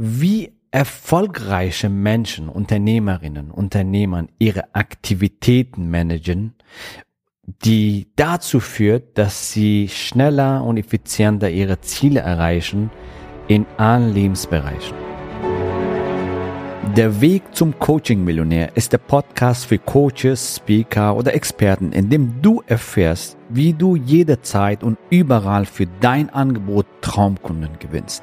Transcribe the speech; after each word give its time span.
wie 0.00 0.52
erfolgreiche 0.70 1.88
Menschen, 1.88 2.48
Unternehmerinnen, 2.48 3.50
Unternehmern 3.50 4.28
ihre 4.38 4.72
Aktivitäten 4.72 5.90
managen, 5.90 6.54
die 7.64 8.06
dazu 8.14 8.60
führt, 8.60 9.18
dass 9.18 9.50
sie 9.50 9.88
schneller 9.88 10.62
und 10.62 10.76
effizienter 10.76 11.50
ihre 11.50 11.80
Ziele 11.80 12.20
erreichen 12.20 12.92
in 13.48 13.66
allen 13.76 14.14
Lebensbereichen. 14.14 14.96
Der 16.96 17.20
Weg 17.20 17.42
zum 17.52 17.76
Coaching-Millionär 17.76 18.76
ist 18.76 18.92
der 18.92 18.98
Podcast 18.98 19.66
für 19.66 19.78
Coaches, 19.78 20.56
Speaker 20.56 21.16
oder 21.16 21.34
Experten, 21.34 21.90
in 21.90 22.08
dem 22.08 22.40
du 22.40 22.62
erfährst, 22.68 23.36
wie 23.48 23.72
du 23.72 23.96
jederzeit 23.96 24.84
und 24.84 24.96
überall 25.10 25.66
für 25.66 25.86
dein 26.00 26.30
Angebot 26.30 26.86
Traumkunden 27.00 27.80
gewinnst. 27.80 28.22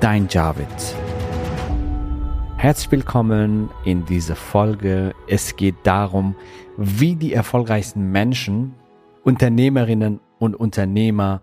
Dein 0.00 0.28
Javid. 0.28 0.66
Herzlich 2.56 2.92
willkommen 2.92 3.70
in 3.84 4.04
dieser 4.04 4.36
Folge. 4.36 5.14
Es 5.28 5.56
geht 5.56 5.76
darum, 5.84 6.34
wie 6.76 7.16
die 7.16 7.32
erfolgreichsten 7.32 8.10
Menschen 8.10 8.74
Unternehmerinnen 9.22 10.20
und 10.38 10.54
Unternehmer 10.54 11.42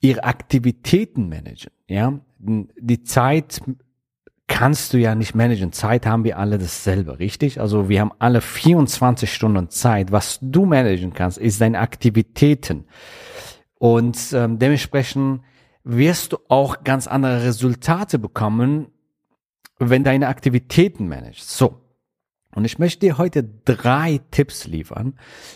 ihre 0.00 0.24
Aktivitäten 0.24 1.28
managen. 1.28 1.72
Ja, 1.88 2.20
die 2.38 3.02
Zeit 3.02 3.60
kannst 4.46 4.92
du 4.92 4.98
ja 4.98 5.14
nicht 5.14 5.34
managen. 5.34 5.72
Zeit 5.72 6.06
haben 6.06 6.24
wir 6.24 6.38
alle 6.38 6.58
dasselbe, 6.58 7.18
richtig? 7.18 7.60
Also 7.60 7.88
wir 7.88 8.00
haben 8.00 8.12
alle 8.18 8.40
24 8.40 9.32
Stunden 9.32 9.70
Zeit. 9.70 10.12
Was 10.12 10.38
du 10.42 10.66
managen 10.66 11.12
kannst, 11.12 11.38
ist 11.38 11.60
deine 11.60 11.78
Aktivitäten. 11.78 12.84
Und 13.78 14.18
ähm, 14.34 14.58
dementsprechend 14.58 15.40
wirst 15.84 16.32
du 16.32 16.38
auch 16.48 16.84
ganz 16.84 17.06
andere 17.06 17.44
Resultate 17.44 18.18
bekommen, 18.18 18.88
wenn 19.78 20.04
deine 20.04 20.28
Aktivitäten 20.28 21.08
managst. 21.08 21.50
So. 21.50 21.80
Und 22.52 22.64
ich 22.64 22.80
möchte 22.80 23.06
dir 23.06 23.16
heute 23.16 23.44
drei 23.44 24.20
Tipps 24.32 24.66
liefern, 24.66 25.14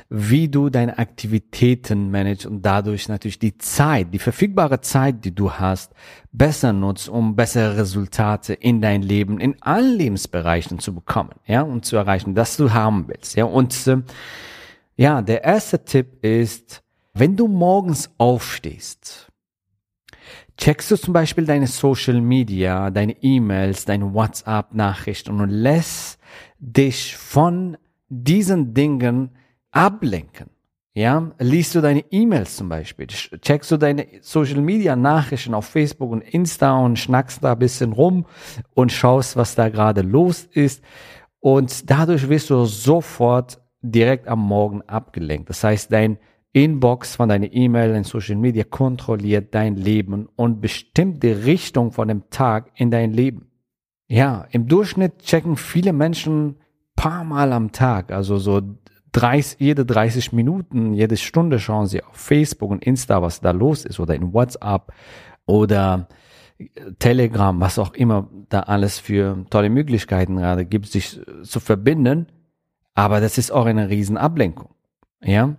wie 0.09 0.49
du 0.49 0.71
deine 0.71 0.97
Aktivitäten 0.99 2.13
managst 2.13 2.47
und 2.47 2.63
dadurch 2.63 3.09
natürlich 3.09 3.41
die 3.41 3.59
Zeit, 3.59 4.15
die 4.15 4.21
verfügbare 4.21 4.81
Zeit, 4.81 5.25
die 5.25 5.35
du 5.35 5.51
hast, 5.51 5.93
besser 6.31 6.73
nutzt, 6.73 7.09
um 7.09 7.35
bessere 7.35 7.79
Resultate 7.79 8.55
in 8.55 8.81
dein 8.81 9.03
Leben, 9.03 9.41
in 9.41 9.61
allen 9.61 9.97
Lebensbereichen 9.97 10.79
zu 10.79 10.95
bekommen, 10.95 11.35
ja, 11.47 11.63
und 11.63 11.85
zu 11.85 11.97
erreichen, 11.97 12.37
dass 12.37 12.57
du 12.57 12.73
haben 12.73 13.09
willst, 13.09 13.35
ja. 13.35 13.45
Und 13.45 13.89
äh, 13.89 14.03
ja, 14.97 15.21
der 15.21 15.43
erste 15.43 15.85
Tipp 15.85 16.25
ist, 16.25 16.85
wenn 17.13 17.37
du 17.37 17.49
morgens 17.49 18.11
aufstehst, 18.19 19.33
checkst 20.57 20.91
du 20.91 20.97
zum 20.97 21.13
Beispiel 21.13 21.47
deine 21.47 21.67
Social 21.67 22.21
Media, 22.21 22.91
deine 22.91 23.23
E-Mails, 23.23 23.85
deine 23.85 24.13
WhatsApp-Nachrichten 24.13 25.41
und 25.41 25.51
lässt 25.51 26.19
dich 26.59 27.17
von 27.17 27.77
diesen 28.09 28.75
Dingen 28.75 29.31
ablenken. 29.71 30.51
Ja, 30.97 31.33
liest 31.41 31.75
du 31.75 31.81
deine 31.81 32.05
E-Mails 32.13 32.57
zum 32.57 32.69
Beispiel, 32.69 33.09
checkst 33.09 33.73
du 33.73 33.77
deine 33.77 34.07
Social 34.21 34.61
Media 34.61 34.95
Nachrichten 34.95 35.53
auf 35.53 35.67
Facebook 35.67 36.13
und 36.13 36.21
Insta 36.21 36.79
und 36.79 37.01
schnackst 37.01 37.43
da 37.43 37.53
ein 37.53 37.59
bisschen 37.59 37.93
rum 37.93 38.27
und 38.75 38.93
schaust, 38.93 39.37
was 39.37 39.57
da 39.57 39.69
gerade 39.71 40.03
los 40.03 40.45
ist. 40.53 40.85
Und 41.41 41.91
dadurch 41.91 42.29
wirst 42.29 42.49
du 42.51 42.65
sofort 42.65 43.61
direkt 43.83 44.29
am 44.29 44.39
Morgen 44.39 44.83
abgelenkt. 44.83 45.51
Das 45.51 45.65
heißt, 45.65 45.93
dein 45.93 46.19
Inbox 46.55 47.17
von 47.17 47.29
deiner 47.29 47.53
E-Mail 47.53 47.97
in 47.97 48.05
Social 48.05 48.37
Media 48.37 48.63
kontrolliert 48.63 49.55
dein 49.55 49.75
Leben 49.75 50.29
und 50.37 50.61
bestimmt 50.61 51.23
die 51.25 51.33
Richtung 51.33 51.91
von 51.91 52.07
dem 52.07 52.31
Tag 52.31 52.71
in 52.77 52.93
dein 52.93 53.13
Leben. 53.13 53.51
Ja, 54.07 54.47
im 54.53 54.69
Durchschnitt 54.69 55.19
checken 55.19 55.57
viele 55.57 55.93
Menschen 55.93 56.57
paar 56.95 57.25
Mal 57.25 57.53
am 57.53 57.73
Tag, 57.73 58.13
also 58.13 58.39
so 58.39 58.63
30, 59.13 59.59
jede 59.59 59.85
30 59.85 60.33
Minuten, 60.33 60.95
jede 60.95 61.17
Stunde 61.17 61.59
schauen 61.59 61.87
sie 61.87 62.05
auf 62.05 62.17
Facebook 62.17 62.71
und 62.71 62.85
Insta, 62.85 63.21
was 63.21 63.41
da 63.41 63.51
los 63.51 63.85
ist 63.85 63.99
oder 63.99 64.15
in 64.15 64.33
WhatsApp 64.33 64.93
oder 65.47 66.09
Telegram, 67.01 67.61
was 67.61 67.81
auch 67.81 67.95
immer 67.95 68.31
da 68.49 68.61
alles 68.61 69.01
für 69.01 69.45
tolle 69.51 69.71
Möglichkeiten 69.71 70.37
gerade 70.37 70.65
gibt, 70.65 70.87
sich 70.87 71.21
zu 71.43 71.59
verbinden. 71.59 72.29
Aber 72.95 73.21
das 73.21 73.39
ist 73.39 73.51
auch 73.51 73.67
eine 73.67 73.91
Riesenablenkung. 73.91 74.71
Ja. 75.21 75.57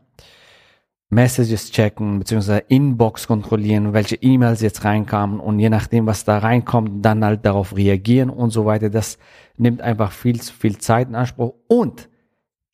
Messages 1.15 1.71
checken, 1.71 2.19
beziehungsweise 2.19 2.59
Inbox 2.67 3.25
kontrollieren, 3.25 3.93
welche 3.93 4.17
E-Mails 4.17 4.59
jetzt 4.59 4.83
reinkamen 4.83 5.39
und 5.39 5.59
je 5.59 5.69
nachdem, 5.69 6.05
was 6.05 6.25
da 6.25 6.39
reinkommt, 6.39 7.05
dann 7.05 7.23
halt 7.23 7.45
darauf 7.45 7.75
reagieren 7.75 8.29
und 8.29 8.49
so 8.49 8.65
weiter. 8.65 8.89
Das 8.89 9.17
nimmt 9.55 9.81
einfach 9.81 10.11
viel 10.11 10.41
zu 10.41 10.53
viel 10.53 10.77
Zeit 10.77 11.07
in 11.07 11.15
Anspruch 11.15 11.53
und 11.67 12.09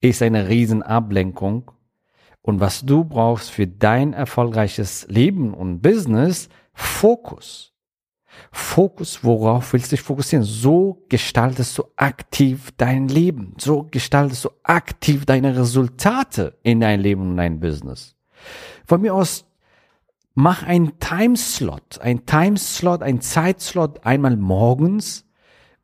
ist 0.02 0.24
eine 0.24 0.50
Riesenablenkung. 0.50 1.72
Und 2.41 2.59
was 2.59 2.84
du 2.84 3.03
brauchst 3.03 3.52
für 3.52 3.68
dein 3.68 4.13
erfolgreiches 4.13 5.06
Leben 5.08 5.53
und 5.53 5.81
Business, 5.81 6.50
Fokus. 6.73 7.75
Fokus, 8.52 9.23
worauf 9.23 9.72
willst 9.73 9.91
du 9.91 9.96
dich 9.96 10.03
fokussieren? 10.03 10.44
So 10.44 11.06
gestaltest 11.09 11.78
du 11.78 11.84
aktiv 11.96 12.72
dein 12.78 13.08
Leben. 13.08 13.53
So 13.59 13.88
gestaltest 13.91 14.46
du 14.46 14.50
aktiv 14.63 15.25
deine 15.25 15.56
Resultate 15.56 16.58
in 16.63 16.79
dein 16.79 17.02
Leben 17.02 17.22
und 17.22 17.38
dein 17.38 17.59
Business. 17.59 18.16
Von 18.85 19.02
mir 19.02 19.13
aus 19.13 19.46
mach 20.34 20.63
ein 20.63 21.00
Timeslot, 21.00 22.00
ein 22.00 22.25
Timeslot, 22.25 23.03
ein 23.03 23.22
Zeitslot 23.22 24.06
einmal 24.06 24.38
morgens 24.38 25.25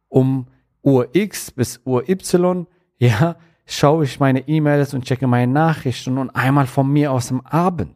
um 0.09 0.47
Uhr 0.83 1.09
X 1.13 1.51
bis 1.51 1.81
Uhr 1.85 2.07
Y, 2.07 2.65
ja, 2.97 3.35
schaue 3.65 4.05
ich 4.05 4.19
meine 4.19 4.47
E-Mails 4.47 4.93
und 4.93 5.05
checke 5.05 5.27
meine 5.27 5.51
Nachrichten 5.51 6.17
und 6.17 6.29
einmal 6.29 6.67
von 6.67 6.91
mir 6.91 7.11
aus 7.11 7.31
am 7.31 7.41
Abend. 7.41 7.95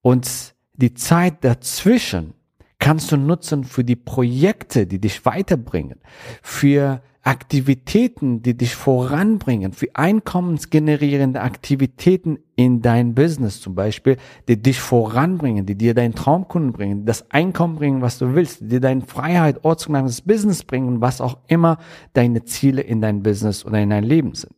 Und 0.00 0.54
die 0.74 0.94
Zeit 0.94 1.44
dazwischen 1.44 2.34
kannst 2.78 3.10
du 3.10 3.16
nutzen 3.16 3.64
für 3.64 3.84
die 3.84 3.96
Projekte, 3.96 4.86
die 4.86 5.00
dich 5.00 5.24
weiterbringen, 5.24 6.00
für 6.42 7.02
Aktivitäten, 7.26 8.42
die 8.42 8.54
dich 8.54 8.74
voranbringen, 8.74 9.72
für 9.72 9.88
einkommensgenerierende 9.94 11.40
Aktivitäten 11.40 12.38
in 12.54 12.82
dein 12.82 13.14
Business 13.14 13.62
zum 13.62 13.74
Beispiel, 13.74 14.18
die 14.46 14.60
dich 14.60 14.78
voranbringen, 14.78 15.64
die 15.64 15.74
dir 15.74 15.94
deinen 15.94 16.14
Traumkunden 16.14 16.72
bringen, 16.72 17.06
das 17.06 17.30
Einkommen 17.30 17.76
bringen, 17.76 18.02
was 18.02 18.18
du 18.18 18.34
willst, 18.34 18.60
die 18.60 18.68
dir 18.68 18.80
deine 18.80 19.00
Freiheit, 19.00 19.64
ortsgenanntes 19.64 20.20
Business 20.20 20.64
bringen, 20.64 21.00
was 21.00 21.22
auch 21.22 21.38
immer 21.48 21.78
deine 22.12 22.44
Ziele 22.44 22.82
in 22.82 23.00
dein 23.00 23.22
Business 23.22 23.64
oder 23.64 23.80
in 23.80 23.88
dein 23.88 24.04
Leben 24.04 24.34
sind. 24.34 24.52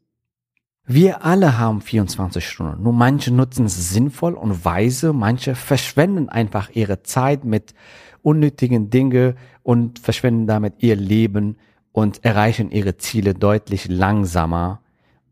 Wir 0.88 1.24
alle 1.24 1.58
haben 1.58 1.80
24 1.80 2.48
Stunden. 2.48 2.82
Nur 2.82 2.92
manche 2.92 3.32
nutzen 3.32 3.66
es 3.66 3.90
sinnvoll 3.90 4.34
und 4.34 4.64
weise, 4.64 5.12
manche 5.12 5.54
verschwenden 5.54 6.28
einfach 6.28 6.70
ihre 6.70 7.04
Zeit 7.04 7.44
mit 7.44 7.74
unnötigen 8.22 8.90
Dinge 8.90 9.36
und 9.62 10.00
verschwenden 10.00 10.48
damit 10.48 10.74
ihr 10.78 10.96
Leben 10.96 11.58
und 11.96 12.26
erreichen 12.26 12.70
ihre 12.70 12.98
Ziele 12.98 13.32
deutlich 13.32 13.88
langsamer 13.88 14.82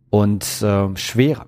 und 0.09 0.63
äh, 0.63 0.97
schwerer. 0.97 1.45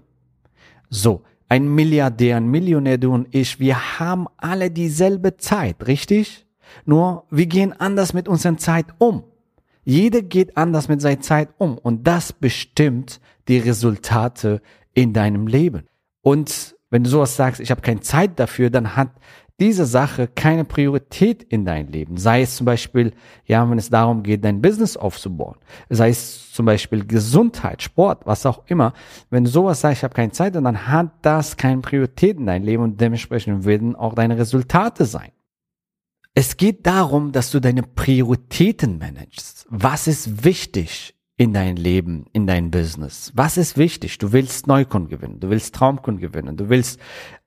So, 0.90 1.22
ein 1.48 1.74
Milliardär, 1.74 2.36
ein 2.36 2.50
Millionär, 2.50 2.98
du 2.98 3.14
und 3.14 3.34
ich, 3.34 3.58
wir 3.58 3.98
haben 3.98 4.26
alle 4.36 4.70
dieselbe 4.70 5.38
Zeit, 5.38 5.86
richtig? 5.86 6.44
Nur 6.84 7.24
wir 7.30 7.46
gehen 7.46 7.72
anders 7.72 8.12
mit 8.12 8.28
unserer 8.28 8.58
Zeit 8.58 8.88
um. 8.98 9.24
Jeder 9.84 10.20
geht 10.20 10.58
anders 10.58 10.86
mit 10.88 11.00
seiner 11.00 11.22
Zeit 11.22 11.48
um 11.56 11.78
und 11.78 12.06
das 12.06 12.34
bestimmt 12.34 13.18
die 13.48 13.58
Resultate 13.58 14.60
in 14.92 15.14
deinem 15.14 15.46
Leben. 15.46 15.84
Und 16.20 16.76
wenn 16.90 17.04
du 17.04 17.08
sowas 17.08 17.36
sagst, 17.36 17.62
ich 17.62 17.70
habe 17.70 17.80
keine 17.80 18.00
Zeit 18.00 18.38
dafür, 18.38 18.68
dann 18.68 18.96
hat 18.96 19.12
diese 19.58 19.86
Sache 19.86 20.28
keine 20.28 20.64
Priorität 20.64 21.42
in 21.42 21.64
dein 21.64 21.88
Leben. 21.88 22.18
Sei 22.18 22.42
es 22.42 22.56
zum 22.56 22.66
Beispiel, 22.66 23.12
ja, 23.46 23.68
wenn 23.68 23.78
es 23.78 23.88
darum 23.88 24.22
geht, 24.22 24.44
dein 24.44 24.60
Business 24.60 24.96
aufzubauen. 24.96 25.56
Sei 25.88 26.10
es 26.10 26.52
zum 26.52 26.66
Beispiel 26.66 27.06
Gesundheit, 27.06 27.82
Sport, 27.82 28.26
was 28.26 28.44
auch 28.44 28.62
immer. 28.66 28.92
Wenn 29.30 29.44
du 29.44 29.50
sowas 29.50 29.80
sagst, 29.80 29.98
ich 29.98 30.04
habe 30.04 30.14
keine 30.14 30.32
Zeit, 30.32 30.54
dann 30.54 30.86
hat 30.86 31.10
das 31.22 31.56
keine 31.56 31.80
Priorität 31.80 32.38
in 32.38 32.46
dein 32.46 32.64
Leben 32.64 32.82
und 32.82 33.00
dementsprechend 33.00 33.64
werden 33.64 33.96
auch 33.96 34.14
deine 34.14 34.36
Resultate 34.36 35.06
sein. 35.06 35.30
Es 36.34 36.58
geht 36.58 36.86
darum, 36.86 37.32
dass 37.32 37.50
du 37.50 37.60
deine 37.60 37.82
Prioritäten 37.82 38.98
managst. 38.98 39.66
Was 39.70 40.06
ist 40.06 40.44
wichtig 40.44 41.15
in 41.36 41.52
dein 41.52 41.76
Leben, 41.76 42.24
in 42.32 42.46
dein 42.46 42.70
Business? 42.70 43.32
Was 43.34 43.56
ist 43.56 43.76
wichtig? 43.76 44.18
Du 44.18 44.32
willst 44.32 44.66
Neukunden 44.66 45.10
gewinnen, 45.10 45.40
du 45.40 45.50
willst 45.50 45.74
Traumkunden 45.74 46.20
gewinnen, 46.20 46.56
du 46.56 46.68
willst 46.68 46.98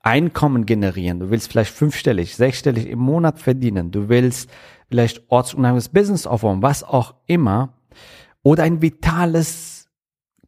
Einkommen 0.02 0.66
generieren, 0.66 1.20
du 1.20 1.30
willst 1.30 1.52
vielleicht 1.52 1.74
fünfstellig, 1.74 2.36
sechsstellig 2.36 2.88
im 2.88 3.00
Monat 3.00 3.40
verdienen, 3.40 3.92
du 3.92 4.08
willst 4.08 4.50
vielleicht 4.90 5.24
ortsunabhängiges 5.30 5.90
Business 5.90 6.28
aufbauen, 6.28 6.62
was 6.62 6.84
auch 6.84 7.16
immer, 7.26 7.74
oder 8.44 8.64
ein 8.64 8.82
vitales, 8.82 9.90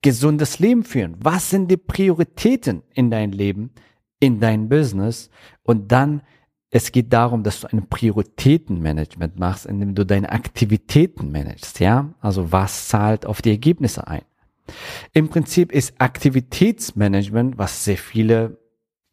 gesundes 0.02 0.60
Leben 0.60 0.84
führen. 0.84 1.18
Was 1.20 1.50
sind 1.50 1.70
die 1.70 1.78
Prioritäten 1.78 2.84
in 2.94 3.12
dein 3.12 3.32
Leben, 3.32 3.72
in 4.20 4.40
dein 4.40 4.70
Business? 4.70 5.30
Und 5.64 5.92
dann 5.92 6.22
es 6.74 6.94
geht 6.94 7.12
darum, 7.12 7.44
dass 7.44 7.62
du 7.62 7.68
ein 7.68 7.88
Prioritätenmanagement 7.88 9.38
machst, 9.38 9.66
indem 9.66 9.94
du 9.94 10.06
deine 10.06 10.32
Aktivitäten 10.32 11.32
managst, 11.32 11.82
ja? 11.82 12.14
Also 12.22 12.54
was 12.54 12.88
zahlt 12.88 13.26
auf 13.26 13.42
die 13.42 13.52
Ergebnisse 13.52 14.08
ein? 14.08 14.22
Im 15.12 15.28
Prinzip 15.28 15.72
ist 15.74 15.94
Aktivitätsmanagement, 16.00 17.58
was 17.58 17.84
sehr 17.84 17.98
viele, 17.98 18.58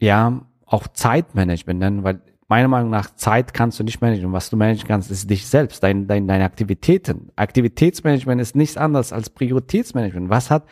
ja, 0.01 0.47
auch 0.67 0.87
Zeitmanagement 0.87 1.81
nennen, 1.81 2.05
weil 2.05 2.21
meiner 2.47 2.69
Meinung 2.69 2.91
nach 2.91 3.15
Zeit 3.17 3.53
kannst 3.53 3.81
du 3.81 3.85
nicht 3.85 4.01
managen. 4.01 4.33
Was 4.33 4.51
du 4.51 4.57
managen 4.57 4.87
kannst, 4.87 5.11
ist 5.11 5.29
dich 5.29 5.47
selbst, 5.47 5.83
dein, 5.83 6.07
dein, 6.07 6.29
deine 6.29 6.45
Aktivitäten. 6.45 7.33
Aktivitätsmanagement 7.35 8.41
ist 8.41 8.55
nichts 8.55 8.77
anderes 8.77 9.13
als 9.13 9.31
Prioritätsmanagement. 9.31 10.31
Was 10.31 10.51
hat 10.51 10.65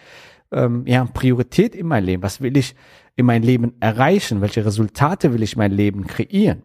ähm, 0.53 0.85
ja 0.87 1.05
Priorität 1.05 1.75
in 1.75 1.89
meinem 1.89 2.05
Leben? 2.05 2.23
Was 2.23 2.41
will 2.41 2.56
ich 2.56 2.77
in 3.17 3.27
meinem 3.27 3.43
Leben 3.43 3.75
erreichen? 3.81 4.41
Welche 4.41 4.65
Resultate 4.65 5.32
will 5.32 5.43
ich 5.43 5.55
in 5.55 5.59
meinem 5.59 5.77
Leben 5.77 6.06
kreieren? 6.06 6.62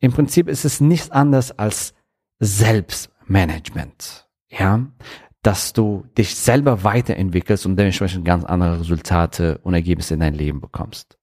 Im 0.00 0.12
Prinzip 0.12 0.48
ist 0.48 0.64
es 0.64 0.80
nichts 0.80 1.10
anderes 1.10 1.58
als 1.58 1.94
Selbstmanagement. 2.38 4.26
Ja, 4.48 4.86
dass 5.42 5.72
du 5.72 6.04
dich 6.18 6.34
selber 6.34 6.84
weiterentwickelst 6.84 7.64
und 7.64 7.76
dementsprechend 7.76 8.24
ganz 8.24 8.44
andere 8.44 8.80
Resultate 8.80 9.58
und 9.62 9.74
Ergebnisse 9.74 10.14
in 10.14 10.20
dein 10.20 10.34
Leben 10.34 10.60
bekommst. 10.60 11.18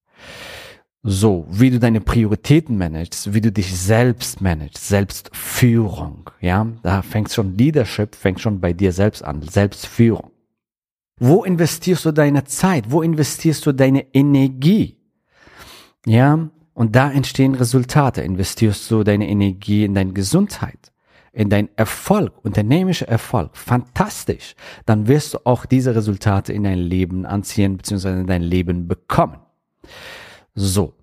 So, 1.04 1.46
wie 1.48 1.70
du 1.70 1.78
deine 1.78 2.00
Prioritäten 2.00 2.76
managst, 2.76 3.32
wie 3.32 3.40
du 3.40 3.52
dich 3.52 3.78
selbst 3.78 4.40
managst, 4.40 4.88
Selbstführung, 4.88 6.30
ja, 6.40 6.66
da 6.82 7.02
fängt 7.02 7.30
schon 7.30 7.56
Leadership, 7.56 8.16
fängt 8.16 8.40
schon 8.40 8.60
bei 8.60 8.72
dir 8.72 8.92
selbst 8.92 9.22
an, 9.22 9.42
Selbstführung. 9.42 10.32
Wo 11.20 11.44
investierst 11.44 12.04
du 12.04 12.12
deine 12.12 12.44
Zeit? 12.44 12.90
Wo 12.90 13.02
investierst 13.02 13.64
du 13.66 13.72
deine 13.72 14.12
Energie? 14.12 14.96
Ja, 16.04 16.50
und 16.78 16.94
da 16.94 17.10
entstehen 17.10 17.56
Resultate. 17.56 18.22
Investierst 18.22 18.88
du 18.88 19.02
deine 19.02 19.28
Energie 19.28 19.84
in 19.84 19.94
deine 19.94 20.12
Gesundheit, 20.12 20.92
in 21.32 21.50
deinen 21.50 21.68
Erfolg, 21.74 22.32
unternehmerischer 22.44 23.08
Erfolg. 23.08 23.56
Fantastisch. 23.56 24.54
Dann 24.86 25.08
wirst 25.08 25.34
du 25.34 25.38
auch 25.42 25.66
diese 25.66 25.96
Resultate 25.96 26.52
in 26.52 26.62
dein 26.62 26.78
Leben 26.78 27.26
anziehen, 27.26 27.78
beziehungsweise 27.78 28.20
in 28.20 28.28
dein 28.28 28.42
Leben 28.42 28.86
bekommen. 28.86 29.40
So. 30.54 30.94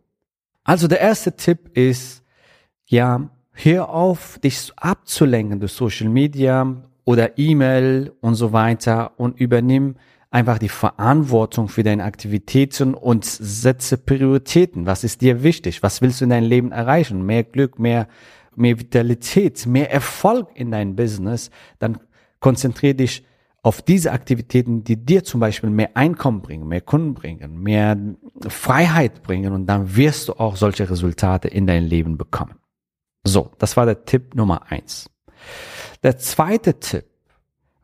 Also 0.64 0.88
der 0.88 1.02
erste 1.02 1.36
Tipp 1.36 1.78
ist, 1.78 2.24
ja, 2.86 3.30
hör 3.52 3.90
auf, 3.90 4.40
dich 4.40 4.72
abzulenken 4.78 5.60
durch 5.60 5.74
Social 5.74 6.08
Media 6.08 6.74
oder 7.04 7.38
E-Mail 7.38 8.14
und 8.22 8.36
so 8.36 8.54
weiter 8.54 9.12
und 9.18 9.38
übernimm 9.42 9.96
einfach 10.36 10.60
die 10.60 10.70
Verantwortung 10.70 11.70
für 11.70 11.84
deine 11.84 12.04
Aktivitäten 12.04 12.94
und 12.94 13.24
setze 13.24 13.98
Prioritäten. 13.98 14.86
Was 14.86 15.06
ist 15.06 15.22
dir 15.22 15.44
wichtig? 15.44 15.82
Was 15.82 16.02
willst 16.02 16.20
du 16.20 16.26
in 16.26 16.30
deinem 16.30 16.50
Leben 16.50 16.74
erreichen? 16.74 17.26
Mehr 17.26 17.46
Glück, 17.46 17.80
mehr, 17.80 18.10
mehr 18.54 18.78
Vitalität, 18.78 19.66
mehr 19.66 19.94
Erfolg 19.94 20.50
in 20.54 20.72
deinem 20.72 20.98
Business. 20.98 21.52
Dann 21.80 22.00
konzentriere 22.42 22.96
dich 22.96 23.26
auf 23.64 23.82
diese 23.82 24.12
Aktivitäten, 24.12 24.84
die 24.84 24.98
dir 24.98 25.24
zum 25.24 25.40
Beispiel 25.40 25.70
mehr 25.70 25.96
Einkommen 25.96 26.42
bringen, 26.42 26.68
mehr 26.68 26.82
Kunden 26.82 27.14
bringen, 27.14 27.64
mehr 27.64 27.98
Freiheit 28.46 29.24
bringen 29.24 29.54
und 29.54 29.68
dann 29.68 29.96
wirst 29.96 30.28
du 30.28 30.34
auch 30.34 30.58
solche 30.58 30.90
Resultate 30.90 31.48
in 31.48 31.66
dein 31.66 31.86
Leben 31.86 32.18
bekommen. 32.18 32.56
So, 33.24 33.52
das 33.58 33.78
war 33.78 33.86
der 33.86 34.04
Tipp 34.04 34.36
Nummer 34.36 34.70
eins. 34.70 35.10
Der 36.04 36.18
zweite 36.18 36.78
Tipp 36.78 37.06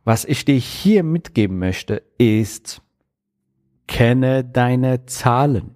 was 0.03 0.25
ich 0.25 0.45
dir 0.45 0.55
hier 0.55 1.03
mitgeben 1.03 1.59
möchte, 1.59 2.01
ist, 2.17 2.81
kenne 3.87 4.43
deine 4.43 5.05
Zahlen. 5.05 5.75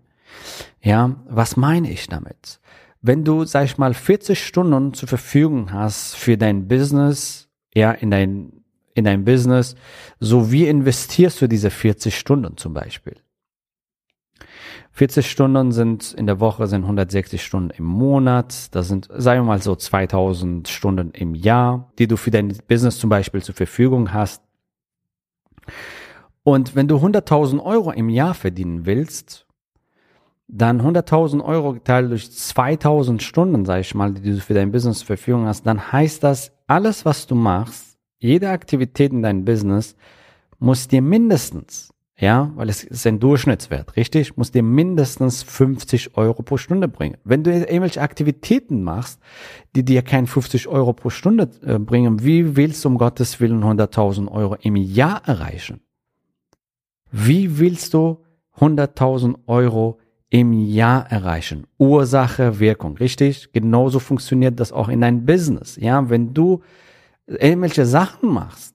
Ja, 0.81 1.15
was 1.27 1.57
meine 1.57 1.91
ich 1.91 2.07
damit? 2.07 2.59
Wenn 3.01 3.23
du, 3.23 3.45
sag 3.45 3.65
ich 3.65 3.77
mal, 3.77 3.93
40 3.93 4.43
Stunden 4.43 4.93
zur 4.93 5.07
Verfügung 5.07 5.71
hast 5.71 6.15
für 6.15 6.37
dein 6.37 6.67
Business, 6.67 7.49
ja, 7.73 7.91
in 7.91 8.09
dein, 8.09 8.63
in 8.93 9.03
dein 9.03 9.25
Business, 9.25 9.75
so 10.19 10.51
wie 10.51 10.67
investierst 10.67 11.41
du 11.41 11.47
diese 11.47 11.69
40 11.69 12.17
Stunden 12.17 12.57
zum 12.57 12.73
Beispiel? 12.73 13.15
40 14.95 15.29
Stunden 15.29 15.73
sind 15.73 16.13
in 16.13 16.25
der 16.25 16.39
Woche 16.39 16.67
sind 16.67 16.83
160 16.83 17.43
Stunden 17.43 17.69
im 17.71 17.83
Monat. 17.83 18.73
Das 18.73 18.87
sind, 18.87 19.09
sagen 19.11 19.41
wir 19.41 19.47
mal 19.47 19.61
so 19.61 19.75
2000 19.75 20.69
Stunden 20.69 21.11
im 21.11 21.35
Jahr, 21.35 21.91
die 21.99 22.07
du 22.07 22.15
für 22.15 22.31
dein 22.31 22.55
Business 22.69 22.97
zum 22.97 23.09
Beispiel 23.09 23.43
zur 23.43 23.55
Verfügung 23.55 24.13
hast. 24.13 24.41
Und 26.43 26.77
wenn 26.77 26.87
du 26.87 26.95
100.000 26.95 27.61
Euro 27.61 27.91
im 27.91 28.07
Jahr 28.07 28.33
verdienen 28.33 28.85
willst, 28.85 29.45
dann 30.47 30.81
100.000 30.81 31.43
Euro 31.43 31.73
geteilt 31.73 32.11
durch 32.11 32.31
2000 32.31 33.21
Stunden, 33.21 33.65
sag 33.65 33.81
ich 33.81 33.95
mal, 33.95 34.13
die 34.13 34.31
du 34.31 34.39
für 34.39 34.53
dein 34.53 34.71
Business 34.71 34.99
zur 34.99 35.07
Verfügung 35.07 35.45
hast, 35.45 35.67
dann 35.67 35.91
heißt 35.91 36.23
das, 36.23 36.53
alles, 36.67 37.03
was 37.03 37.27
du 37.27 37.35
machst, 37.35 37.97
jede 38.19 38.49
Aktivität 38.49 39.11
in 39.11 39.23
deinem 39.23 39.43
Business, 39.43 39.97
muss 40.57 40.87
dir 40.87 41.01
mindestens 41.01 41.93
ja, 42.17 42.53
weil 42.55 42.69
es 42.69 42.83
ist 42.85 43.05
ein 43.05 43.19
Durchschnittswert, 43.19 43.97
richtig? 43.97 44.37
Muss 44.37 44.51
dir 44.51 44.63
mindestens 44.63 45.43
50 45.43 46.15
Euro 46.15 46.43
pro 46.43 46.55
Stunde 46.55 46.87
bringen. 46.87 47.17
Wenn 47.25 47.43
du 47.43 47.51
irgendwelche 47.51 48.01
Aktivitäten 48.01 48.83
machst, 48.83 49.19
die 49.75 49.83
dir 49.83 50.01
kein 50.01 50.25
50 50.25 50.69
Euro 50.69 50.93
pro 50.93 51.09
Stunde 51.09 51.49
äh, 51.65 51.77
bringen, 51.77 52.23
wie 52.23 52.55
willst 52.55 52.85
du 52.85 52.89
um 52.89 52.97
Gottes 52.97 53.41
Willen 53.41 53.61
100.000 53.63 54.29
Euro 54.31 54.55
im 54.61 54.77
Jahr 54.77 55.27
erreichen? 55.27 55.81
Wie 57.11 57.59
willst 57.59 57.93
du 57.93 58.23
100.000 58.59 59.35
Euro 59.47 59.99
im 60.29 60.53
Jahr 60.53 61.11
erreichen? 61.11 61.67
Ursache, 61.77 62.59
Wirkung, 62.61 62.95
richtig? 62.95 63.51
Genauso 63.51 63.99
funktioniert 63.99 64.57
das 64.61 64.71
auch 64.71 64.87
in 64.87 65.01
deinem 65.01 65.25
Business. 65.25 65.75
Ja, 65.75 66.09
wenn 66.09 66.33
du 66.33 66.61
irgendwelche 67.27 67.85
Sachen 67.85 68.29
machst, 68.29 68.74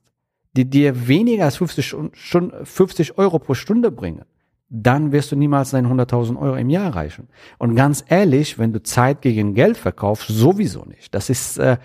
die 0.53 0.69
dir 0.69 1.07
weniger 1.07 1.45
als 1.45 1.57
50, 1.57 1.95
Stunden, 2.13 2.65
50 2.65 3.17
Euro 3.17 3.39
pro 3.39 3.53
Stunde 3.53 3.91
bringen, 3.91 4.25
dann 4.69 5.11
wirst 5.11 5.31
du 5.31 5.35
niemals 5.35 5.71
deine 5.71 5.89
100.000 5.89 6.39
Euro 6.39 6.55
im 6.55 6.69
Jahr 6.69 6.85
erreichen. 6.85 7.27
Und 7.57 7.75
ganz 7.75 8.03
ehrlich, 8.07 8.57
wenn 8.57 8.71
du 8.71 8.81
Zeit 8.81 9.21
gegen 9.21 9.53
Geld 9.53 9.77
verkaufst, 9.77 10.27
sowieso 10.29 10.85
nicht. 10.85 11.13
Das 11.13 11.29
ist, 11.29 11.57
äh, 11.57 11.77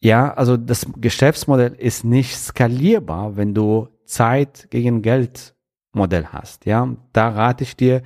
ja, 0.00 0.34
also 0.34 0.56
das 0.56 0.86
Geschäftsmodell 0.96 1.74
ist 1.74 2.04
nicht 2.04 2.36
skalierbar, 2.36 3.36
wenn 3.36 3.54
du 3.54 3.88
Zeit 4.04 4.68
gegen 4.70 5.02
Geld 5.02 5.54
Modell 5.92 6.26
hast. 6.26 6.66
Ja, 6.66 6.94
da 7.12 7.28
rate 7.30 7.64
ich 7.64 7.76
dir 7.76 8.02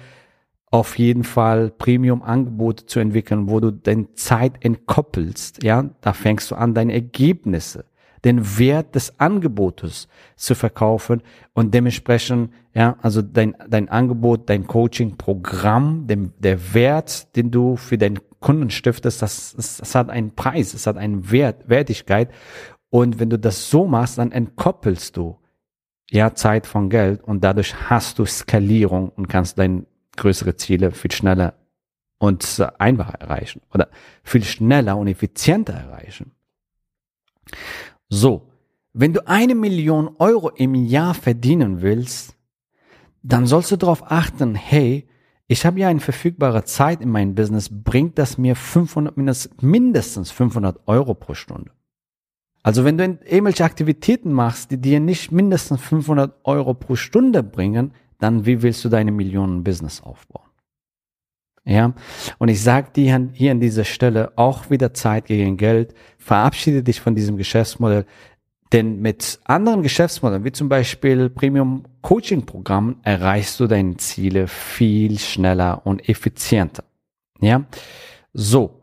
auf 0.70 0.98
jeden 0.98 1.24
Fall 1.24 1.70
Premium-Angebote 1.70 2.86
zu 2.86 3.00
entwickeln, 3.00 3.48
wo 3.48 3.58
du 3.58 3.72
deine 3.72 4.12
Zeit 4.14 4.64
entkoppelst. 4.64 5.64
Ja, 5.64 5.90
da 6.00 6.12
fängst 6.12 6.50
du 6.50 6.54
an, 6.54 6.74
deine 6.74 6.92
Ergebnisse 6.92 7.84
den 8.24 8.58
Wert 8.58 8.94
des 8.94 9.18
Angebotes 9.18 10.08
zu 10.36 10.54
verkaufen 10.54 11.22
und 11.54 11.72
dementsprechend, 11.72 12.52
ja, 12.74 12.96
also 13.00 13.22
dein, 13.22 13.56
dein 13.68 13.88
Angebot, 13.88 14.48
dein 14.48 14.66
Coaching-Programm, 14.66 16.06
dem, 16.06 16.32
der 16.38 16.74
Wert, 16.74 17.34
den 17.36 17.50
du 17.50 17.76
für 17.76 17.98
deinen 17.98 18.20
Kunden 18.40 18.70
stiftest, 18.70 19.22
das, 19.22 19.54
das, 19.56 19.78
das 19.78 19.94
hat 19.94 20.10
einen 20.10 20.34
Preis, 20.34 20.74
es 20.74 20.86
hat 20.86 20.96
einen 20.96 21.30
Wert, 21.30 21.68
Wertigkeit. 21.68 22.30
Und 22.90 23.20
wenn 23.20 23.30
du 23.30 23.38
das 23.38 23.70
so 23.70 23.86
machst, 23.86 24.18
dann 24.18 24.32
entkoppelst 24.32 25.16
du 25.16 25.38
ja 26.10 26.34
Zeit 26.34 26.66
von 26.66 26.90
Geld 26.90 27.22
und 27.22 27.44
dadurch 27.44 27.74
hast 27.88 28.18
du 28.18 28.26
Skalierung 28.26 29.10
und 29.10 29.28
kannst 29.28 29.58
deine 29.58 29.86
größere 30.16 30.56
Ziele 30.56 30.90
viel 30.90 31.12
schneller 31.12 31.54
und 32.18 32.62
einfacher 32.78 33.20
erreichen 33.20 33.62
oder 33.72 33.88
viel 34.22 34.44
schneller 34.44 34.96
und 34.96 35.06
effizienter 35.06 35.74
erreichen. 35.74 36.32
So, 38.10 38.42
wenn 38.92 39.12
du 39.12 39.26
eine 39.26 39.54
Million 39.54 40.10
Euro 40.18 40.50
im 40.50 40.74
Jahr 40.74 41.14
verdienen 41.14 41.80
willst, 41.80 42.36
dann 43.22 43.46
sollst 43.46 43.70
du 43.70 43.76
darauf 43.76 44.10
achten, 44.10 44.54
hey, 44.54 45.06
ich 45.46 45.64
habe 45.64 45.80
ja 45.80 45.88
eine 45.88 46.00
verfügbare 46.00 46.64
Zeit 46.64 47.00
in 47.00 47.10
meinem 47.10 47.34
Business, 47.34 47.68
bringt 47.70 48.18
das 48.18 48.36
mir 48.36 48.56
500, 48.56 49.62
mindestens 49.62 50.30
500 50.30 50.80
Euro 50.86 51.14
pro 51.14 51.34
Stunde. 51.34 51.70
Also 52.62 52.84
wenn 52.84 52.98
du 52.98 53.04
irgendwelche 53.04 53.64
Aktivitäten 53.64 54.32
machst, 54.32 54.70
die 54.70 54.80
dir 54.80 55.00
nicht 55.00 55.32
mindestens 55.32 55.80
500 55.80 56.34
Euro 56.44 56.74
pro 56.74 56.96
Stunde 56.96 57.42
bringen, 57.42 57.92
dann 58.18 58.44
wie 58.44 58.62
willst 58.62 58.84
du 58.84 58.88
deine 58.88 59.12
Millionen 59.12 59.64
Business 59.64 60.02
aufbauen? 60.02 60.50
Ja, 61.64 61.94
und 62.38 62.48
ich 62.48 62.62
sage 62.62 62.90
dir 62.94 63.28
hier 63.32 63.52
an 63.52 63.60
dieser 63.60 63.84
Stelle 63.84 64.32
auch 64.36 64.70
wieder 64.70 64.94
Zeit 64.94 65.26
gegen 65.26 65.56
Geld. 65.56 65.94
Verabschiede 66.20 66.82
dich 66.82 67.00
von 67.00 67.14
diesem 67.14 67.36
Geschäftsmodell. 67.36 68.06
Denn 68.72 69.00
mit 69.00 69.40
anderen 69.44 69.82
Geschäftsmodellen, 69.82 70.44
wie 70.44 70.52
zum 70.52 70.68
Beispiel 70.68 71.28
Premium 71.28 71.82
Coaching 72.02 72.46
Programmen, 72.46 73.00
erreichst 73.02 73.58
du 73.58 73.66
deine 73.66 73.96
Ziele 73.96 74.46
viel 74.46 75.18
schneller 75.18 75.84
und 75.84 76.08
effizienter. 76.08 76.84
Ja, 77.40 77.64
so. 78.32 78.76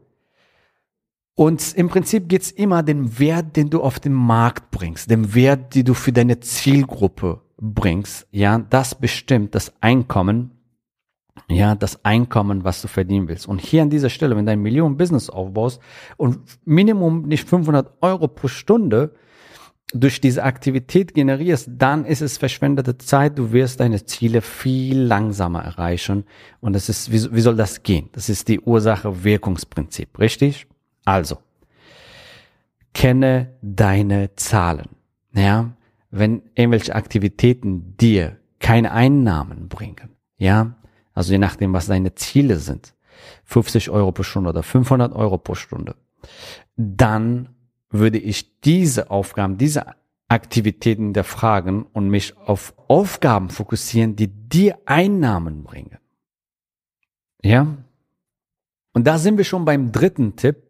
Und 1.35 1.75
im 1.75 1.87
Prinzip 1.87 2.27
geht's 2.27 2.51
immer 2.51 2.81
den 2.83 3.19
Wert, 3.19 3.55
den 3.55 3.69
du 3.69 3.81
auf 3.81 3.99
den 3.99 4.13
Markt 4.13 4.71
bringst, 4.71 5.09
den 5.09 5.35
Wert, 5.35 5.75
den 5.75 5.85
du 5.85 5.93
für 5.93 6.11
deine 6.11 6.39
Zielgruppe 6.39 7.41
bringst. 7.61 8.27
Ja, 8.31 8.57
das 8.57 8.95
bestimmt 8.95 9.55
das 9.55 9.71
Einkommen, 9.79 10.56
ja, 11.49 11.75
das 11.75 12.03
Einkommen, 12.03 12.63
was 12.63 12.81
du 12.81 12.87
verdienen 12.87 13.27
willst. 13.27 13.47
Und 13.47 13.61
hier 13.61 13.81
an 13.81 13.89
dieser 13.89 14.09
Stelle, 14.09 14.35
wenn 14.35 14.45
du 14.45 14.51
ein 14.51 14.61
Millionen-Business 14.61 15.29
aufbaust 15.29 15.81
und 16.17 16.39
Minimum 16.65 17.23
nicht 17.23 17.47
500 17.47 17.93
Euro 18.01 18.27
pro 18.27 18.47
Stunde 18.47 19.13
durch 19.93 20.19
diese 20.19 20.43
Aktivität 20.43 21.13
generierst, 21.13 21.69
dann 21.77 22.03
ist 22.03 22.21
es 22.21 22.37
verschwendete 22.37 22.97
Zeit. 22.97 23.37
Du 23.37 23.53
wirst 23.53 23.79
deine 23.79 24.03
Ziele 24.03 24.41
viel 24.41 24.99
langsamer 24.99 25.63
erreichen. 25.63 26.25
Und 26.59 26.73
das 26.73 26.89
ist, 26.89 27.11
wie, 27.11 27.33
wie 27.33 27.41
soll 27.41 27.55
das 27.55 27.83
gehen? 27.83 28.09
Das 28.11 28.27
ist 28.27 28.49
die 28.49 28.59
Ursache-Wirkungsprinzip, 28.59 30.19
richtig? 30.19 30.67
Also, 31.05 31.37
kenne 32.93 33.53
deine 33.61 34.35
Zahlen. 34.35 34.89
Ja, 35.33 35.71
wenn 36.11 36.41
irgendwelche 36.55 36.95
Aktivitäten 36.95 37.95
dir 37.97 38.37
keine 38.59 38.91
Einnahmen 38.91 39.69
bringen, 39.69 40.15
ja, 40.37 40.75
also 41.17 41.33
je 41.33 41.39
nachdem, 41.39 41.73
was 41.73 41.87
deine 41.87 42.13
Ziele 42.13 42.57
sind, 42.57 42.93
50 43.45 43.89
Euro 43.89 44.11
pro 44.11 44.21
Stunde 44.21 44.51
oder 44.51 44.61
500 44.61 45.13
Euro 45.13 45.39
pro 45.39 45.55
Stunde, 45.55 45.95
dann 46.75 47.49
würde 47.89 48.19
ich 48.19 48.61
diese 48.61 49.09
Aufgaben, 49.09 49.57
diese 49.57 49.95
Aktivitäten 50.27 51.13
der 51.13 51.23
Fragen 51.23 51.87
und 51.91 52.09
mich 52.09 52.37
auf 52.37 52.75
Aufgaben 52.87 53.49
fokussieren, 53.49 54.15
die 54.15 54.27
dir 54.27 54.77
Einnahmen 54.85 55.63
bringen. 55.63 55.97
Ja? 57.41 57.65
Und 58.93 59.07
da 59.07 59.17
sind 59.17 59.37
wir 59.39 59.45
schon 59.45 59.65
beim 59.65 59.91
dritten 59.91 60.35
Tipp. 60.35 60.66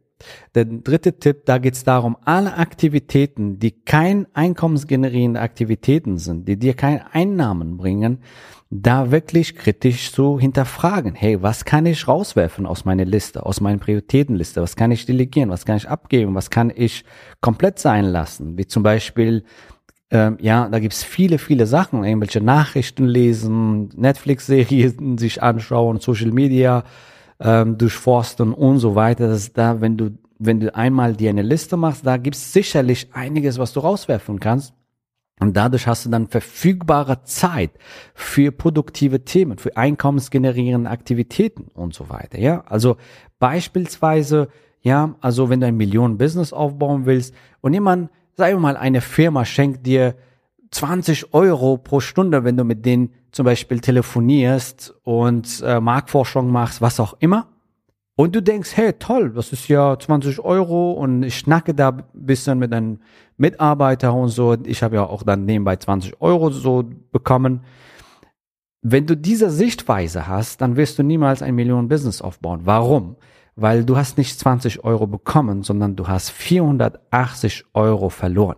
Der 0.56 0.66
dritte 0.66 1.20
Tipp, 1.20 1.46
da 1.46 1.60
geht 1.60 1.76
es 1.76 1.84
darum, 1.84 2.18
alle 2.26 2.56
Aktivitäten, 2.56 3.60
die 3.60 3.72
kein 3.72 4.26
einkommensgenerierende 4.34 5.40
Aktivitäten 5.40 6.18
sind, 6.18 6.48
die 6.48 6.58
dir 6.58 6.74
keine 6.74 7.14
Einnahmen 7.14 7.78
bringen, 7.78 8.20
da 8.70 9.12
wirklich 9.12 9.56
kritisch 9.56 10.12
zu 10.12 10.40
hinterfragen. 10.40 11.16
Hey, 11.16 11.42
was 11.42 11.66
kann 11.66 11.86
ich 11.86 12.08
rauswerfen 12.08 12.66
aus 12.66 12.86
meiner 12.86 13.06
Liste, 13.06 13.46
aus 13.46 13.62
meiner 13.62 13.78
Prioritätenliste? 13.78 14.62
Was 14.62 14.76
kann 14.76 14.92
ich 14.92 15.06
delegieren? 15.06 15.50
Was 15.50 15.66
kann 15.66 15.78
ich 15.78 15.88
abgeben? 15.88 16.36
Was 16.36 16.50
kann 16.50 16.72
ich 16.76 17.06
komplett 17.40 17.80
sein 17.80 18.06
lassen? 18.06 18.58
Wie 18.58 18.66
zum 18.66 18.84
Beispiel, 18.84 19.44
ähm, 20.10 20.38
ja, 20.42 20.68
da 20.68 20.80
gibt's 20.80 21.04
viele, 21.04 21.38
viele 21.38 21.66
Sachen, 21.68 22.04
irgendwelche 22.04 22.42
Nachrichten 22.42 23.06
lesen, 23.06 23.90
Netflix-Serien 23.96 25.18
sich 25.18 25.42
anschauen, 25.44 26.00
Social 26.00 26.32
Media 26.32 26.84
ähm, 27.40 27.78
durchforsten 27.78 28.54
und 28.54 28.80
so 28.80 28.96
weiter. 28.96 29.28
Das 29.28 29.54
da, 29.54 29.82
wenn 29.82 29.98
du, 29.98 30.18
wenn 30.40 30.60
du 30.60 30.74
einmal 30.76 31.16
dir 31.16 31.30
eine 31.30 31.42
Liste 31.42 31.78
machst, 31.78 32.06
da 32.06 32.18
gibt's 32.18 32.54
sicherlich 32.54 33.10
einiges, 33.14 33.58
was 33.60 33.74
du 33.74 33.80
rauswerfen 33.80 34.40
kannst. 34.40 34.74
Und 35.40 35.56
dadurch 35.56 35.86
hast 35.86 36.06
du 36.06 36.10
dann 36.10 36.28
verfügbare 36.28 37.24
Zeit 37.24 37.72
für 38.16 38.52
produktive 38.52 39.24
Themen, 39.24 39.60
für 39.60 39.78
einkommensgenerierende 39.78 40.90
Aktivitäten 40.90 41.68
und 41.76 41.94
so 41.94 42.10
weiter. 42.10 42.40
Ja, 42.40 42.64
also 42.66 42.98
beispielsweise, 43.38 44.48
ja, 44.82 45.16
also 45.22 45.50
wenn 45.50 45.60
du 45.60 45.68
ein 45.68 45.78
Millionen-Business 45.78 46.54
aufbauen 46.54 47.06
willst 47.06 47.36
und 47.62 47.74
jemand, 47.74 48.10
sagen 48.34 48.56
wir 48.56 48.62
mal, 48.62 48.78
eine 48.78 49.02
Firma 49.02 49.46
schenkt 49.46 49.86
dir 49.86 50.16
20 50.72 51.34
Euro 51.36 51.78
pro 51.78 52.00
Stunde, 52.00 52.44
wenn 52.44 52.58
du 52.58 52.64
mit 52.64 52.86
denen 52.86 53.14
zum 53.32 53.46
Beispiel 53.46 53.80
telefonierst 53.80 54.96
und 55.04 55.62
äh, 55.66 55.80
Marktforschung 55.80 56.52
machst, 56.52 56.82
was 56.82 57.00
auch 57.00 57.16
immer. 57.20 57.48
Und 58.16 58.36
du 58.36 58.42
denkst, 58.42 58.76
hey, 58.76 58.94
toll, 58.94 59.30
das 59.30 59.54
ist 59.54 59.68
ja 59.68 59.98
20 59.98 60.40
Euro 60.40 60.92
und 60.94 61.22
ich 61.22 61.38
schnacke 61.38 61.76
da 61.76 61.90
ein 61.90 62.04
bisschen 62.14 62.58
mit 62.58 62.74
einem 62.74 63.00
Mitarbeiter 63.38 64.12
und 64.12 64.30
so. 64.30 64.58
Ich 64.66 64.82
habe 64.82 64.96
ja 64.96 65.04
auch 65.06 65.22
dann 65.22 65.46
nebenbei 65.46 65.76
20 65.76 66.20
Euro 66.20 66.50
so 66.50 66.84
bekommen. 67.12 67.62
Wenn 68.82 69.06
du 69.06 69.16
diese 69.16 69.52
Sichtweise 69.52 70.28
hast, 70.28 70.62
dann 70.62 70.78
wirst 70.78 70.98
du 70.98 71.04
niemals 71.04 71.44
ein 71.44 71.54
Millionen-Business 71.54 72.24
aufbauen. 72.24 72.62
Warum? 72.64 73.18
Weil 73.56 73.86
du 73.86 73.98
hast 73.98 74.18
nicht 74.18 74.40
20 74.40 74.84
Euro 74.84 75.06
bekommen, 75.06 75.62
sondern 75.62 75.96
du 75.96 76.08
hast 76.08 76.32
480 76.32 77.66
Euro 77.74 78.10
verloren. 78.10 78.58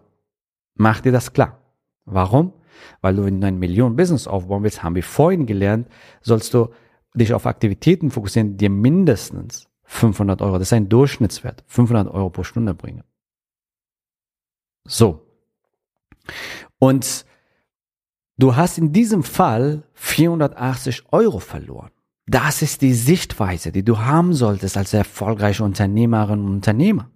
Mach 0.76 1.02
dir 1.02 1.12
das 1.12 1.34
klar. 1.34 1.58
Warum? 2.06 2.54
Weil 3.02 3.16
du, 3.16 3.26
wenn 3.26 3.42
du 3.42 3.48
ein 3.48 3.60
Millionen-Business 3.60 4.28
aufbauen 4.28 4.64
willst, 4.64 4.84
haben 4.84 4.96
wir 4.96 5.04
vorhin 5.04 5.46
gelernt, 5.46 5.88
sollst 6.22 6.54
du 6.54 6.70
dich 7.14 7.34
auf 7.34 7.46
Aktivitäten 7.46 8.12
fokussieren, 8.12 8.58
die 8.58 8.70
mindestens 8.70 9.68
500 9.84 10.42
Euro, 10.42 10.60
das 10.60 10.70
ist 10.70 10.74
ein 10.74 10.90
Durchschnittswert, 10.90 11.64
500 11.68 12.14
Euro 12.14 12.30
pro 12.30 12.44
Stunde 12.44 12.74
bringen. 12.74 13.04
So. 14.86 15.26
Und 16.78 17.26
du 18.38 18.56
hast 18.56 18.78
in 18.78 18.94
diesem 18.94 19.24
Fall 19.24 19.84
480 19.94 21.12
Euro 21.12 21.40
verloren. 21.40 21.92
Das 22.28 22.62
ist 22.62 22.84
die 22.84 22.94
Sichtweise, 22.94 23.72
die 23.72 23.84
du 23.84 24.00
haben 24.00 24.34
solltest 24.34 24.78
als 24.78 24.94
erfolgreiche 24.94 25.64
Unternehmerin 25.64 26.42
und 26.42 26.54
Unternehmer. 26.54 27.10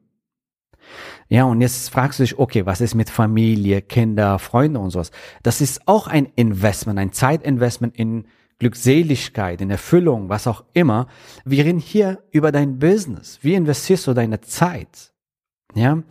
Ja, 1.30 1.46
und 1.46 1.62
jetzt 1.62 1.90
fragst 1.90 2.20
du 2.20 2.24
dich, 2.24 2.38
okay, 2.38 2.66
was 2.66 2.82
ist 2.82 2.96
mit 2.96 3.10
Familie, 3.10 3.82
Kinder, 3.82 4.40
Freunde 4.40 4.80
und 4.80 4.92
sowas? 4.92 5.12
Das 5.42 5.62
ist 5.62 5.88
auch 5.88 6.08
ein 6.08 6.28
Investment, 6.36 7.00
ein 7.00 7.12
Zeitinvestment 7.12 7.98
in 7.98 8.26
Glückseligkeit, 8.60 9.62
in 9.62 9.70
Erfüllung, 9.70 10.30
was 10.30 10.48
auch 10.48 10.64
immer. 10.74 11.08
Wir 11.44 11.66
reden 11.66 11.80
hier 11.80 12.24
über 12.32 12.52
dein 12.52 12.80
Business. 12.80 13.40
Wie 13.42 13.56
investierst 13.56 14.08
du 14.08 14.14
deine 14.14 14.42
Zeit? 14.42 15.14
Ja. 15.76 16.04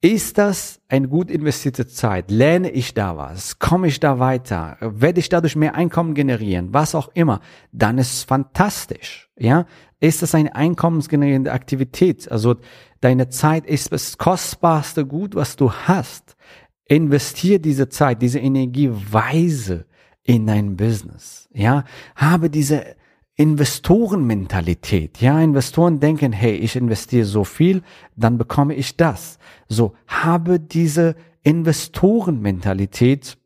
Ist 0.00 0.38
das 0.38 0.80
eine 0.88 1.08
gut 1.08 1.28
investierte 1.28 1.88
Zeit? 1.88 2.30
Lerne 2.30 2.70
ich 2.70 2.94
da 2.94 3.16
was? 3.16 3.58
Komme 3.58 3.88
ich 3.88 3.98
da 3.98 4.20
weiter? 4.20 4.76
Werde 4.80 5.18
ich 5.18 5.28
dadurch 5.28 5.56
mehr 5.56 5.74
Einkommen 5.74 6.14
generieren? 6.14 6.72
Was 6.72 6.94
auch 6.94 7.08
immer? 7.14 7.40
Dann 7.72 7.98
ist 7.98 8.12
es 8.12 8.22
fantastisch. 8.22 9.28
Ja? 9.36 9.66
Ist 10.00 10.22
das 10.22 10.34
eine 10.34 10.54
einkommensgenerierende 10.54 11.52
Aktivität? 11.52 12.30
Also 12.30 12.56
deine 13.00 13.28
Zeit 13.28 13.66
ist 13.66 13.92
das 13.92 14.16
kostbarste 14.18 15.04
Gut, 15.06 15.34
was 15.34 15.56
du 15.56 15.72
hast. 15.72 16.36
Investier 16.84 17.58
diese 17.58 17.88
Zeit, 17.88 18.22
diese 18.22 18.38
Energie 18.38 18.90
weise 18.90 19.86
in 20.22 20.46
dein 20.46 20.76
Business. 20.76 21.48
Ja? 21.52 21.84
Habe 22.14 22.48
diese 22.48 22.96
Investorenmentalität. 23.38 25.20
Ja, 25.20 25.40
Investoren 25.40 26.00
denken, 26.00 26.32
hey, 26.32 26.56
ich 26.56 26.74
investiere 26.74 27.24
so 27.24 27.44
viel, 27.44 27.82
dann 28.16 28.36
bekomme 28.36 28.74
ich 28.74 28.96
das. 28.96 29.38
So, 29.68 29.94
habe 30.08 30.58
diese 30.58 31.14
Investorenmentalität 31.44 33.38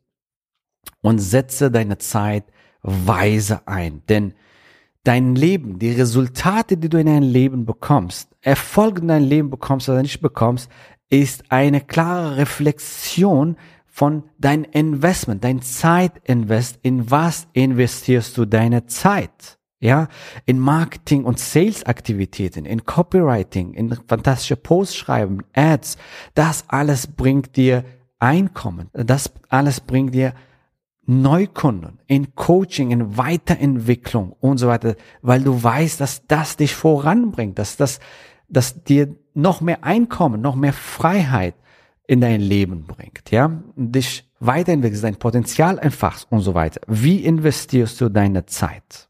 und 1.01 1.19
setze 1.19 1.69
deine 1.69 1.99
Zeit 1.99 2.45
weise 2.81 3.67
ein. 3.67 4.01
Denn 4.09 4.33
dein 5.03 5.35
Leben, 5.35 5.79
die 5.79 5.91
Resultate, 5.91 6.77
die 6.77 6.89
du 6.89 6.97
in 6.97 7.07
deinem 7.07 7.29
Leben 7.29 7.65
bekommst, 7.65 8.29
Erfolg 8.41 8.99
in 8.99 9.07
deinem 9.07 9.27
Leben 9.27 9.49
bekommst 9.49 9.89
oder 9.89 10.01
nicht 10.01 10.21
bekommst, 10.21 10.69
ist 11.09 11.51
eine 11.51 11.81
klare 11.81 12.37
Reflexion 12.37 13.57
von 13.85 14.23
dein 14.39 14.63
Investment, 14.63 15.43
dein 15.43 15.61
Zeitinvest. 15.61 16.79
In 16.81 17.11
was 17.11 17.47
investierst 17.53 18.37
du 18.37 18.45
deine 18.45 18.85
Zeit? 18.87 19.59
ja, 19.83 20.07
in 20.45 20.59
Marketing 20.59 21.25
und 21.25 21.39
Sales 21.39 21.85
Aktivitäten, 21.85 22.63
in 22.63 22.85
Copywriting, 22.85 23.73
in 23.73 23.93
fantastische 24.07 24.55
Posts 24.55 24.95
schreiben, 24.95 25.39
Ads, 25.53 25.97
das 26.35 26.63
alles 26.69 27.05
bringt 27.05 27.57
dir 27.57 27.83
Einkommen, 28.17 28.89
das 28.93 29.33
alles 29.49 29.81
bringt 29.81 30.15
dir 30.15 30.33
Neukunden, 31.05 31.99
in 32.07 32.33
Coaching, 32.35 32.91
in 32.91 33.17
Weiterentwicklung 33.17 34.33
und 34.39 34.57
so 34.57 34.67
weiter, 34.67 34.95
weil 35.21 35.41
du 35.41 35.61
weißt, 35.61 35.99
dass 35.99 36.25
das 36.27 36.55
dich 36.55 36.73
voranbringt, 36.75 37.59
dass 37.59 37.75
das, 37.75 37.99
dass 38.47 38.83
dir 38.83 39.15
noch 39.33 39.61
mehr 39.61 39.83
Einkommen, 39.83 40.41
noch 40.41 40.55
mehr 40.55 40.73
Freiheit 40.73 41.55
in 42.07 42.21
dein 42.21 42.41
Leben 42.41 42.85
bringt, 42.85 43.31
ja, 43.31 43.63
dich 43.75 44.29
weiterentwickelst, 44.39 45.03
dein 45.03 45.15
Potenzial 45.15 45.77
entfachst 45.79 46.27
und 46.29 46.41
so 46.41 46.53
weiter. 46.53 46.81
Wie 46.87 47.23
investierst 47.23 47.99
du 47.99 48.09
deine 48.09 48.45
Zeit? 48.45 49.09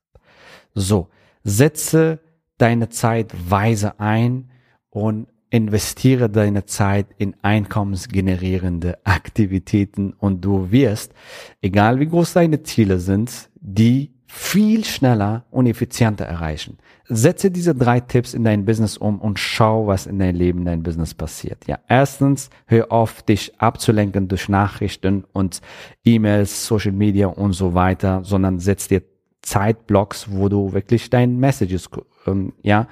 So, 0.74 1.10
setze 1.44 2.20
deine 2.58 2.90
Zeit 2.90 3.34
weise 3.50 4.00
ein 4.00 4.50
und 4.90 5.28
investiere 5.54 6.32
deine 6.32 6.66
Zeit 6.66 7.06
in 7.20 7.36
einkommensgenerierende 7.44 8.98
Aktivitäten 9.04 10.14
und 10.14 10.44
du 10.44 10.72
wirst, 10.72 11.14
egal 11.62 12.00
wie 12.00 12.08
groß 12.08 12.34
deine 12.34 12.64
Ziele 12.64 12.98
sind, 12.98 13.52
die 13.62 14.10
viel 14.26 14.84
schneller 14.84 15.46
und 15.52 15.68
effizienter 15.68 16.26
erreichen. 16.26 16.80
Setze 17.08 17.52
diese 17.52 17.76
drei 17.76 18.00
Tipps 18.00 18.34
in 18.34 18.44
dein 18.44 18.66
Business 18.66 18.98
um 18.98 19.22
und 19.22 19.38
schau, 19.38 19.86
was 19.86 20.08
in 20.08 20.18
dein 20.18 20.36
Leben, 20.36 20.60
in 20.60 20.66
dein 20.66 20.82
Business 20.82 21.14
passiert. 21.14 21.68
Ja, 21.68 21.78
erstens, 21.88 22.50
hör 22.66 22.92
auf, 22.92 23.22
dich 23.22 23.54
abzulenken 23.62 24.28
durch 24.28 24.50
Nachrichten 24.50 25.24
und 25.34 25.62
E-Mails, 26.04 26.66
Social 26.66 26.94
Media 26.94 27.28
und 27.28 27.54
so 27.54 27.76
weiter, 27.76 28.22
sondern 28.24 28.58
setz 28.58 28.88
dir 28.88 29.04
Zeitblocks, 29.44 30.32
wo 30.32 30.50
du 30.50 30.74
wirklich 30.74 31.12
deine 31.12 31.32
Messages, 31.32 31.92
ähm, 32.26 32.54
ja, 32.64 32.88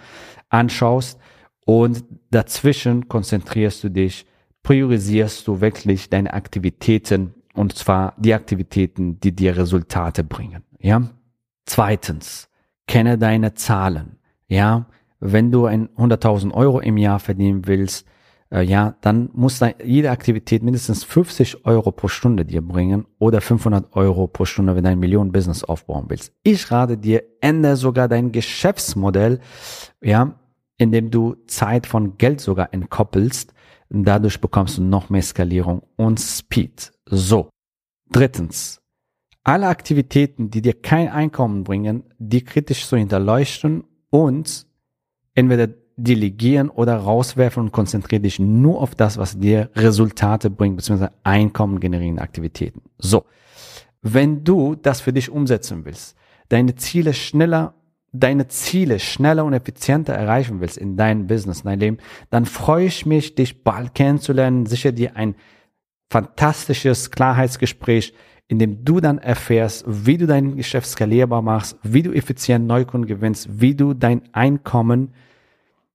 anschaust 0.49 1.17
und 1.71 2.03
dazwischen 2.31 3.07
konzentrierst 3.07 3.81
du 3.85 3.89
dich, 3.89 4.25
priorisierst 4.61 5.47
du 5.47 5.61
wirklich 5.61 6.09
deine 6.09 6.33
Aktivitäten 6.33 7.33
und 7.53 7.77
zwar 7.77 8.13
die 8.17 8.33
Aktivitäten, 8.33 9.21
die 9.21 9.33
dir 9.33 9.55
Resultate 9.55 10.25
bringen. 10.25 10.63
Ja. 10.79 11.01
Zweitens, 11.65 12.49
kenne 12.87 13.17
deine 13.17 13.53
Zahlen. 13.53 14.17
Ja. 14.47 14.87
Wenn 15.21 15.49
du 15.49 15.65
ein 15.65 15.87
100.000 15.95 16.53
Euro 16.53 16.81
im 16.81 16.97
Jahr 16.97 17.19
verdienen 17.19 17.65
willst, 17.67 18.05
äh, 18.51 18.63
ja, 18.63 18.95
dann 18.99 19.29
muss 19.31 19.59
da 19.59 19.69
jede 19.81 20.11
Aktivität 20.11 20.63
mindestens 20.63 21.05
50 21.05 21.65
Euro 21.65 21.93
pro 21.93 22.09
Stunde 22.09 22.43
dir 22.43 22.61
bringen 22.61 23.05
oder 23.17 23.39
500 23.39 23.95
Euro 23.95 24.27
pro 24.27 24.43
Stunde, 24.43 24.75
wenn 24.75 24.83
du 24.83 24.89
ein 24.89 24.99
Millionen-Business 24.99 25.63
aufbauen 25.63 26.05
willst. 26.09 26.33
Ich 26.43 26.69
rate 26.69 26.97
dir, 26.97 27.23
ändere 27.39 27.77
sogar 27.77 28.09
dein 28.09 28.33
Geschäftsmodell, 28.33 29.39
ja, 30.01 30.35
indem 30.77 31.11
du 31.11 31.35
Zeit 31.47 31.87
von 31.87 32.17
Geld 32.17 32.41
sogar 32.41 32.73
entkoppelst. 32.73 33.53
Dadurch 33.89 34.39
bekommst 34.39 34.77
du 34.77 34.83
noch 34.83 35.09
mehr 35.09 35.21
Skalierung 35.21 35.83
und 35.97 36.19
Speed. 36.19 36.91
So. 37.05 37.49
Drittens. 38.09 38.81
Alle 39.43 39.67
Aktivitäten, 39.67 40.51
die 40.51 40.61
dir 40.61 40.73
kein 40.73 41.09
Einkommen 41.09 41.63
bringen, 41.63 42.03
die 42.19 42.43
kritisch 42.43 42.85
zu 42.85 42.95
hinterleuchten 42.95 43.83
und 44.09 44.67
entweder 45.33 45.67
delegieren 45.97 46.69
oder 46.69 46.95
rauswerfen 46.95 47.63
und 47.63 47.71
konzentriere 47.71 48.21
dich 48.21 48.39
nur 48.39 48.81
auf 48.81 48.95
das, 48.95 49.17
was 49.17 49.39
dir 49.39 49.69
Resultate 49.75 50.49
bringt, 50.49 50.77
beziehungsweise 50.77 51.13
Einkommen 51.23 51.79
generierende 51.79 52.21
Aktivitäten. 52.21 52.81
So. 52.97 53.25
Wenn 54.01 54.43
du 54.43 54.75
das 54.75 55.01
für 55.01 55.13
dich 55.13 55.29
umsetzen 55.29 55.85
willst, 55.85 56.15
deine 56.49 56.75
Ziele 56.75 57.13
schneller 57.13 57.75
deine 58.11 58.47
Ziele 58.47 58.99
schneller 58.99 59.45
und 59.45 59.53
effizienter 59.53 60.13
erreichen 60.13 60.59
willst 60.59 60.77
in 60.77 60.97
deinem 60.97 61.27
Business, 61.27 61.61
in 61.61 61.65
deinem 61.65 61.79
Leben, 61.79 61.97
dann 62.29 62.45
freue 62.45 62.85
ich 62.85 63.05
mich, 63.05 63.35
dich 63.35 63.63
bald 63.63 63.95
kennenzulernen, 63.95 64.65
sicher 64.65 64.91
dir 64.91 65.15
ein 65.15 65.35
fantastisches 66.09 67.11
Klarheitsgespräch, 67.11 68.13
in 68.49 68.59
dem 68.59 68.83
du 68.83 68.99
dann 68.99 69.17
erfährst, 69.17 69.85
wie 69.87 70.17
du 70.17 70.27
dein 70.27 70.57
Geschäft 70.57 70.87
skalierbar 70.87 71.41
machst, 71.41 71.77
wie 71.83 72.03
du 72.03 72.11
effizient 72.11 72.67
Neukunden 72.67 73.07
gewinnst, 73.07 73.61
wie 73.61 73.75
du 73.75 73.93
dein 73.93 74.23
Einkommen 74.33 75.13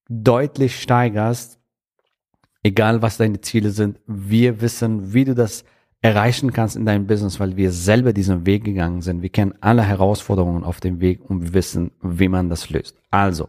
deutlich 0.08 0.80
steigerst, 0.80 1.58
egal 2.62 3.02
was 3.02 3.18
deine 3.18 3.42
Ziele 3.42 3.70
sind. 3.70 4.00
Wir 4.06 4.62
wissen, 4.62 5.12
wie 5.12 5.26
du 5.26 5.34
das 5.34 5.64
erreichen 6.06 6.52
kannst 6.52 6.76
in 6.76 6.86
deinem 6.86 7.06
Business, 7.06 7.40
weil 7.40 7.56
wir 7.56 7.72
selber 7.72 8.12
diesen 8.12 8.46
Weg 8.46 8.64
gegangen 8.64 9.02
sind. 9.02 9.22
Wir 9.22 9.28
kennen 9.28 9.54
alle 9.60 9.82
Herausforderungen 9.82 10.62
auf 10.62 10.80
dem 10.80 11.00
Weg 11.00 11.20
und 11.28 11.42
wir 11.42 11.54
wissen, 11.54 11.90
wie 12.00 12.28
man 12.28 12.48
das 12.48 12.70
löst. 12.70 12.96
Also, 13.10 13.48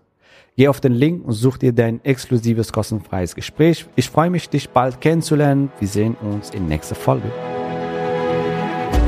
geh 0.55 0.67
auf 0.67 0.81
den 0.81 0.93
Link 0.93 1.25
und 1.25 1.33
such 1.33 1.57
dir 1.57 1.71
dein 1.71 2.03
exklusives 2.03 2.73
kostenfreies 2.73 3.35
Gespräch. 3.35 3.85
Ich 3.95 4.09
freue 4.09 4.29
mich, 4.29 4.49
dich 4.49 4.69
bald 4.69 5.01
kennenzulernen. 5.01 5.71
Wir 5.79 5.87
sehen 5.87 6.15
uns 6.15 6.49
in 6.49 6.67
nächster 6.67 6.95
Folge. 6.95 7.31